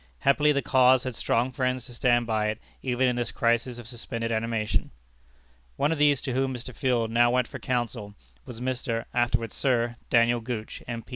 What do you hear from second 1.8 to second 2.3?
to stand